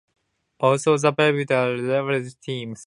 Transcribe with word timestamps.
Also, 0.59 0.97
the 0.97 1.11
Baby 1.11 1.45
Dolphins 1.45 1.81
lose 1.81 1.87
their 1.87 2.01
best 2.01 2.07
players 2.07 2.15
to 2.15 2.15
other 2.15 2.17
college 2.17 2.39
teams. 2.39 2.79